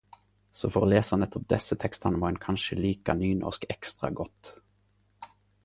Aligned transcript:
Så 0.59 0.69
for 0.75 0.85
å 0.85 0.87
lese 0.93 1.17
nettopp 1.23 1.43
desse 1.53 1.77
tekstane 1.83 2.21
må 2.23 2.29
ein 2.31 2.41
kanksje 2.47 2.79
like 2.81 3.17
nynorsk 3.21 3.69
ekstra 3.77 4.13
godt? 4.23 4.55